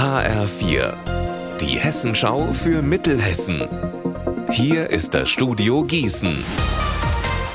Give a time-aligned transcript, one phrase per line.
[0.00, 0.94] HR4,
[1.60, 3.68] die Hessenschau für Mittelhessen.
[4.50, 6.42] Hier ist das Studio Gießen.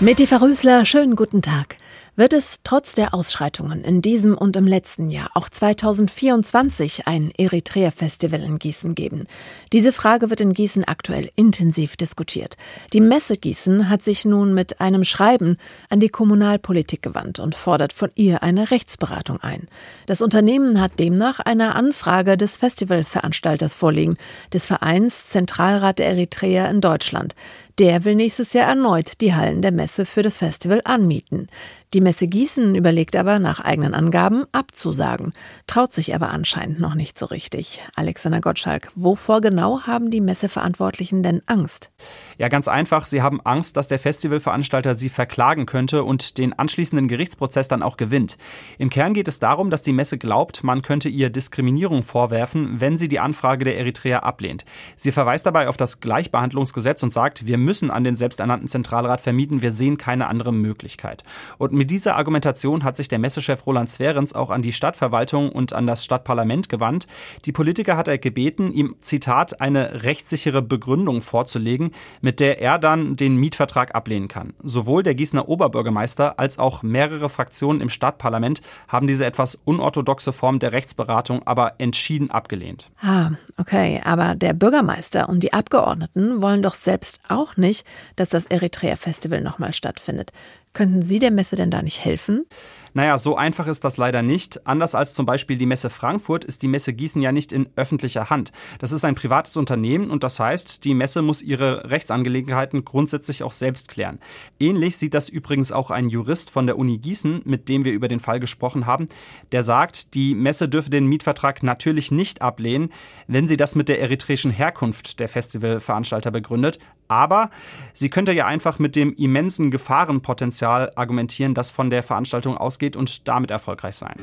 [0.00, 1.76] Mit Eva Rösler, schönen guten Tag.
[2.14, 8.42] Wird es trotz der Ausschreitungen in diesem und im letzten Jahr auch 2024 ein Eritrea-Festival
[8.42, 9.24] in Gießen geben?
[9.72, 12.58] Diese Frage wird in Gießen aktuell intensiv diskutiert.
[12.92, 15.56] Die Messe Gießen hat sich nun mit einem Schreiben
[15.88, 19.68] an die Kommunalpolitik gewandt und fordert von ihr eine Rechtsberatung ein.
[20.06, 24.18] Das Unternehmen hat demnach eine Anfrage des Festivalveranstalters vorliegen,
[24.52, 27.34] des Vereins Zentralrat der Eritrea in Deutschland.
[27.78, 31.48] Der will nächstes Jahr erneut die Hallen der Messe für das Festival anmieten.
[31.94, 35.34] Die Messe Gießen überlegt aber nach eigenen Angaben abzusagen,
[35.66, 37.82] traut sich aber anscheinend noch nicht so richtig.
[37.94, 41.90] Alexander Gottschalk, wovor genau haben die Messeverantwortlichen denn Angst?
[42.38, 47.08] Ja, ganz einfach, sie haben Angst, dass der Festivalveranstalter sie verklagen könnte und den anschließenden
[47.08, 48.38] Gerichtsprozess dann auch gewinnt.
[48.78, 52.96] Im Kern geht es darum, dass die Messe glaubt, man könnte ihr Diskriminierung vorwerfen, wenn
[52.96, 54.64] sie die Anfrage der Eritrea ablehnt.
[54.96, 59.60] Sie verweist dabei auf das Gleichbehandlungsgesetz und sagt, wir müssen an den selbsternannten Zentralrat vermieten,
[59.60, 61.22] wir sehen keine andere Möglichkeit.
[61.58, 65.72] Und mit dieser Argumentation hat sich der Messechef Roland Sverens auch an die Stadtverwaltung und
[65.72, 67.08] an das Stadtparlament gewandt.
[67.44, 73.14] Die Politiker hat er gebeten, ihm, Zitat, eine rechtssichere Begründung vorzulegen, mit der er dann
[73.14, 74.54] den Mietvertrag ablehnen kann.
[74.62, 80.60] Sowohl der Gießener Oberbürgermeister als auch mehrere Fraktionen im Stadtparlament haben diese etwas unorthodoxe Form
[80.60, 82.92] der Rechtsberatung aber entschieden abgelehnt.
[83.00, 84.00] Ah, okay.
[84.04, 89.72] Aber der Bürgermeister und die Abgeordneten wollen doch selbst auch nicht, dass das Eritrea-Festival nochmal
[89.72, 90.30] stattfindet.
[90.72, 92.46] Könnten Sie der Messe denn da nicht helfen?
[92.94, 94.66] Naja, so einfach ist das leider nicht.
[94.66, 98.28] Anders als zum Beispiel die Messe Frankfurt ist die Messe Gießen ja nicht in öffentlicher
[98.28, 98.52] Hand.
[98.78, 103.52] Das ist ein privates Unternehmen und das heißt, die Messe muss ihre Rechtsangelegenheiten grundsätzlich auch
[103.52, 104.18] selbst klären.
[104.60, 108.08] Ähnlich sieht das übrigens auch ein Jurist von der Uni Gießen, mit dem wir über
[108.08, 109.06] den Fall gesprochen haben.
[109.52, 112.90] Der sagt, die Messe dürfe den Mietvertrag natürlich nicht ablehnen,
[113.26, 116.78] wenn sie das mit der eritreischen Herkunft der Festivalveranstalter begründet.
[117.08, 117.50] Aber
[117.92, 123.28] sie könnte ja einfach mit dem immensen Gefahrenpotenzial argumentieren, das von der Veranstaltung ausgeht und
[123.28, 124.16] damit erfolgreich sein.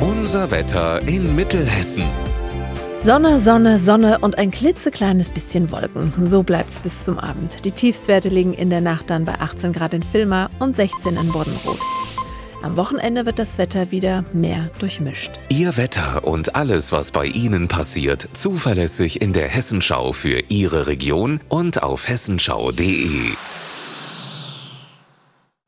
[0.00, 2.04] Unser Wetter in Mittelhessen.
[3.04, 6.12] Sonne, Sonne, Sonne und ein klitzekleines bisschen Wolken.
[6.26, 7.64] So bleibt's bis zum Abend.
[7.64, 11.32] Die Tiefstwerte liegen in der Nacht dann bei 18 Grad in Filma und 16 in
[11.32, 11.80] Boddenroth.
[12.62, 15.32] Am Wochenende wird das Wetter wieder mehr durchmischt.
[15.48, 21.40] Ihr Wetter und alles, was bei Ihnen passiert, zuverlässig in der Hessenschau für Ihre Region
[21.48, 23.30] und auf hessenschau.de.